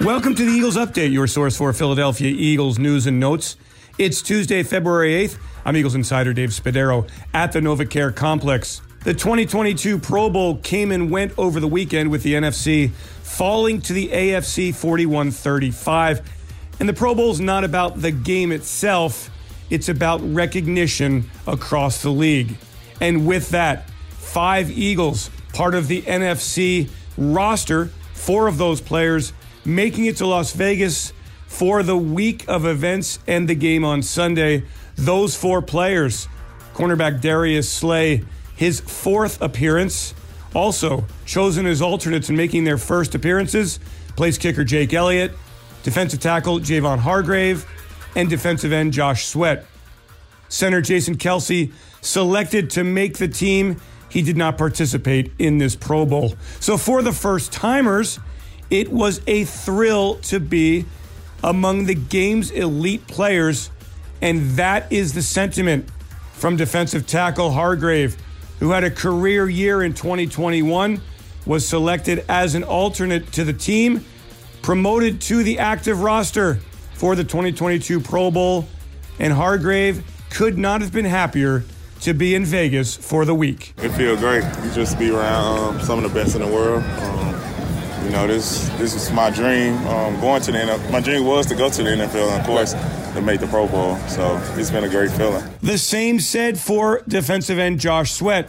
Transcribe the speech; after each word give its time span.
Welcome 0.00 0.36
to 0.36 0.44
the 0.44 0.52
Eagles 0.52 0.76
Update, 0.76 1.12
your 1.12 1.26
source 1.26 1.56
for 1.56 1.72
Philadelphia 1.72 2.30
Eagles 2.30 2.78
news 2.78 3.08
and 3.08 3.18
notes. 3.18 3.56
It's 3.98 4.22
Tuesday, 4.22 4.62
February 4.62 5.26
8th. 5.26 5.38
I'm 5.64 5.76
Eagles 5.76 5.96
insider 5.96 6.32
Dave 6.32 6.50
Spadaro 6.50 7.10
at 7.34 7.50
the 7.50 7.58
NovaCare 7.58 8.14
Complex. 8.14 8.80
The 9.02 9.12
2022 9.12 9.98
Pro 9.98 10.30
Bowl 10.30 10.58
came 10.58 10.92
and 10.92 11.10
went 11.10 11.36
over 11.36 11.58
the 11.58 11.66
weekend 11.66 12.12
with 12.12 12.22
the 12.22 12.34
NFC 12.34 12.92
falling 12.92 13.80
to 13.82 13.92
the 13.92 14.06
AFC 14.10 14.72
41 14.72 15.32
35. 15.32 16.20
And 16.78 16.88
the 16.88 16.94
Pro 16.94 17.16
Bowl 17.16 17.32
is 17.32 17.40
not 17.40 17.64
about 17.64 18.00
the 18.00 18.12
game 18.12 18.52
itself, 18.52 19.30
it's 19.68 19.88
about 19.88 20.20
recognition 20.32 21.28
across 21.44 22.02
the 22.02 22.10
league. 22.10 22.56
And 23.00 23.26
with 23.26 23.50
that, 23.50 23.90
five 24.10 24.70
Eagles, 24.70 25.28
part 25.52 25.74
of 25.74 25.88
the 25.88 26.02
NFC 26.02 26.88
roster, 27.16 27.86
four 28.14 28.46
of 28.46 28.58
those 28.58 28.80
players 28.80 29.32
making 29.64 30.06
it 30.06 30.16
to 30.16 30.26
Las 30.26 30.52
Vegas 30.52 31.12
for 31.46 31.82
the 31.82 31.96
week 31.96 32.44
of 32.48 32.66
events 32.66 33.18
and 33.26 33.48
the 33.48 33.54
game 33.54 33.84
on 33.84 34.02
Sunday. 34.02 34.64
Those 34.96 35.36
four 35.36 35.62
players 35.62 36.28
cornerback 36.74 37.20
Darius 37.20 37.68
Slay, 37.68 38.24
his 38.54 38.78
fourth 38.80 39.42
appearance, 39.42 40.14
also 40.54 41.04
chosen 41.26 41.66
as 41.66 41.82
alternates 41.82 42.28
and 42.28 42.36
making 42.36 42.64
their 42.64 42.78
first 42.78 43.14
appearances, 43.14 43.80
place 44.16 44.38
kicker 44.38 44.62
Jake 44.62 44.94
Elliott, 44.94 45.32
defensive 45.82 46.20
tackle 46.20 46.60
Javon 46.60 46.98
Hargrave, 46.98 47.66
and 48.14 48.30
defensive 48.30 48.72
end 48.72 48.92
Josh 48.92 49.26
Sweat. 49.26 49.66
Center 50.48 50.80
Jason 50.80 51.16
Kelce 51.16 51.72
selected 52.00 52.70
to 52.70 52.84
make 52.84 53.18
the 53.18 53.28
team. 53.28 53.80
He 54.08 54.22
did 54.22 54.36
not 54.36 54.56
participate 54.56 55.32
in 55.38 55.58
this 55.58 55.76
Pro 55.76 56.06
Bowl. 56.06 56.34
So 56.60 56.78
for 56.78 57.02
the 57.02 57.12
first 57.12 57.52
timers, 57.52 58.18
it 58.70 58.90
was 58.90 59.20
a 59.26 59.44
thrill 59.44 60.16
to 60.16 60.40
be 60.40 60.84
among 61.42 61.86
the 61.86 61.94
game's 61.94 62.50
elite 62.50 63.06
players, 63.06 63.70
and 64.20 64.50
that 64.56 64.90
is 64.92 65.14
the 65.14 65.22
sentiment 65.22 65.88
from 66.32 66.56
defensive 66.56 67.06
tackle 67.06 67.50
Hargrave, 67.50 68.16
who 68.60 68.70
had 68.70 68.84
a 68.84 68.90
career 68.90 69.48
year 69.48 69.82
in 69.82 69.94
2021, 69.94 71.00
was 71.46 71.66
selected 71.66 72.24
as 72.28 72.54
an 72.54 72.64
alternate 72.64 73.32
to 73.32 73.44
the 73.44 73.52
team, 73.52 74.04
promoted 74.62 75.20
to 75.20 75.42
the 75.42 75.58
active 75.58 76.02
roster 76.02 76.58
for 76.94 77.14
the 77.14 77.24
2022 77.24 78.00
Pro 78.00 78.30
Bowl, 78.30 78.68
and 79.18 79.32
Hargrave 79.32 80.04
could 80.30 80.58
not 80.58 80.80
have 80.80 80.92
been 80.92 81.04
happier 81.04 81.64
to 82.00 82.14
be 82.14 82.34
in 82.34 82.44
Vegas 82.44 82.96
for 82.96 83.24
the 83.24 83.34
week. 83.34 83.74
It 83.78 83.90
feels 83.90 84.20
great 84.20 84.42
just 84.74 84.92
to 84.92 84.98
be 84.98 85.10
around 85.10 85.76
um, 85.76 85.80
some 85.80 86.02
of 86.02 86.12
the 86.12 86.20
best 86.20 86.36
in 86.36 86.42
the 86.42 86.48
world. 86.48 86.82
Um, 86.82 87.27
you 88.04 88.10
know, 88.10 88.26
this 88.26 88.68
this 88.70 88.94
is 88.94 89.10
my 89.12 89.30
dream. 89.30 89.76
Um, 89.86 90.20
going 90.20 90.42
to 90.42 90.52
the 90.52 90.58
NFL. 90.58 90.90
My 90.90 91.00
dream 91.00 91.24
was 91.24 91.46
to 91.46 91.54
go 91.54 91.68
to 91.68 91.82
the 91.82 91.90
NFL, 91.90 92.30
and 92.30 92.40
of 92.40 92.46
course, 92.46 92.72
to 93.14 93.20
make 93.20 93.40
the 93.40 93.46
Pro 93.46 93.66
Bowl. 93.66 93.96
So 94.08 94.40
it's 94.56 94.70
been 94.70 94.84
a 94.84 94.88
great 94.88 95.10
feeling. 95.10 95.44
The 95.62 95.78
same 95.78 96.20
said 96.20 96.58
for 96.58 97.02
defensive 97.08 97.58
end 97.58 97.80
Josh 97.80 98.12
Sweat, 98.12 98.48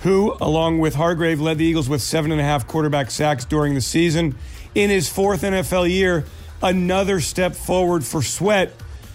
who, 0.00 0.36
along 0.40 0.80
with 0.80 0.94
Hargrave, 0.94 1.40
led 1.40 1.58
the 1.58 1.64
Eagles 1.64 1.88
with 1.88 2.02
seven 2.02 2.32
and 2.32 2.40
a 2.40 2.44
half 2.44 2.66
quarterback 2.66 3.10
sacks 3.10 3.44
during 3.44 3.74
the 3.74 3.80
season. 3.80 4.36
In 4.74 4.90
his 4.90 5.08
fourth 5.08 5.42
NFL 5.42 5.88
year, 5.90 6.24
another 6.62 7.20
step 7.20 7.54
forward 7.54 8.04
for 8.04 8.22
Sweat. 8.22 8.74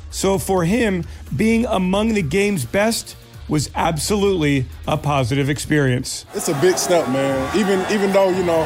So 0.10 0.38
for 0.38 0.64
him, 0.64 1.04
being 1.36 1.66
among 1.66 2.14
the 2.14 2.22
game's 2.22 2.66
best 2.66 3.16
was 3.50 3.70
absolutely 3.76 4.66
a 4.88 4.96
positive 4.98 5.50
experience. 5.50 6.26
It's 6.34 6.48
a 6.50 6.62
big 6.62 6.78
step, 6.78 7.10
man. 7.10 7.58
Even 7.58 7.80
even 7.92 8.12
though 8.14 8.30
you 8.30 8.44
know 8.44 8.64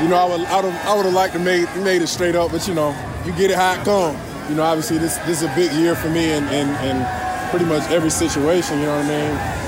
you 0.00 0.08
know, 0.08 0.16
I 0.16 0.24
would, 0.24 0.46
I 0.46 0.60
would, 0.60 0.72
I 0.72 0.96
would 0.96 1.04
have 1.06 1.14
liked 1.14 1.32
to 1.34 1.38
made 1.40 1.68
made 1.76 2.02
it 2.02 2.06
straight 2.06 2.34
up, 2.34 2.52
but 2.52 2.66
you 2.68 2.74
know, 2.74 2.90
you 3.24 3.32
get 3.32 3.50
it 3.50 3.56
how 3.56 3.74
it 3.74 3.84
come. 3.84 4.16
You 4.48 4.54
know, 4.54 4.62
obviously 4.62 4.98
this 4.98 5.16
this 5.18 5.42
is 5.42 5.50
a 5.50 5.54
big 5.54 5.72
year 5.72 5.94
for 5.94 6.08
me 6.08 6.30
and 6.32 6.46
in, 6.46 6.68
in 6.86 7.06
pretty 7.50 7.64
much 7.64 7.82
every 7.90 8.10
situation. 8.10 8.78
You 8.78 8.86
know 8.86 8.96
what 8.96 9.04
I 9.04 9.08
mean? 9.08 9.58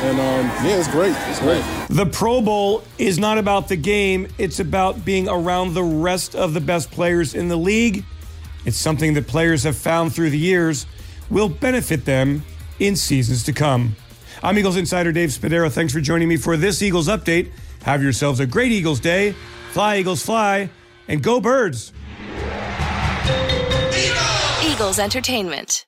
And 0.00 0.20
um, 0.20 0.66
yeah, 0.66 0.78
it's 0.78 0.88
great. 0.88 1.16
It's 1.28 1.40
great. 1.40 1.64
The 1.88 2.06
Pro 2.06 2.40
Bowl 2.40 2.84
is 2.98 3.18
not 3.18 3.38
about 3.38 3.68
the 3.68 3.76
game; 3.76 4.28
it's 4.38 4.60
about 4.60 5.04
being 5.04 5.28
around 5.28 5.74
the 5.74 5.82
rest 5.82 6.36
of 6.36 6.54
the 6.54 6.60
best 6.60 6.90
players 6.90 7.34
in 7.34 7.48
the 7.48 7.56
league. 7.56 8.04
It's 8.64 8.76
something 8.76 9.14
that 9.14 9.26
players 9.26 9.62
have 9.64 9.76
found 9.76 10.14
through 10.14 10.30
the 10.30 10.38
years 10.38 10.86
will 11.30 11.48
benefit 11.48 12.04
them 12.04 12.44
in 12.78 12.94
seasons 12.94 13.42
to 13.44 13.52
come. 13.52 13.96
I'm 14.42 14.56
Eagles 14.58 14.76
insider 14.76 15.10
Dave 15.10 15.30
Spadaro. 15.30 15.70
Thanks 15.72 15.92
for 15.92 16.00
joining 16.00 16.28
me 16.28 16.36
for 16.36 16.56
this 16.56 16.80
Eagles 16.82 17.08
update. 17.08 17.50
Have 17.82 18.02
yourselves 18.02 18.38
a 18.38 18.46
great 18.46 18.70
Eagles 18.70 19.00
day. 19.00 19.34
Fly, 19.78 19.98
Eagles, 19.98 20.24
fly, 20.24 20.70
and 21.06 21.22
go 21.22 21.40
birds. 21.40 21.92
Eagles 24.66 24.98
Entertainment. 24.98 25.84